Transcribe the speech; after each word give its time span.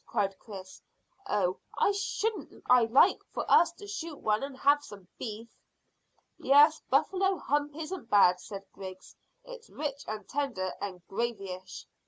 cried 0.07 0.35
Chris. 0.39 0.81
"Oh, 1.27 1.59
shouldn't 1.93 2.63
I 2.67 2.85
like 2.85 3.23
for 3.31 3.45
us 3.47 3.71
to 3.73 3.85
shoot 3.85 4.17
one 4.17 4.41
and 4.41 4.57
have 4.57 4.83
some 4.83 5.07
beef!" 5.19 5.47
"Yes; 6.39 6.81
buffalo 6.89 7.37
hump 7.37 7.75
isn't 7.75 8.09
bad," 8.09 8.39
said 8.39 8.65
Griggs. 8.73 9.15
"It's 9.43 9.69
rich 9.69 10.03
and 10.07 10.27
tender 10.27 10.73
and 10.81 11.05
gravyish." 11.07 11.85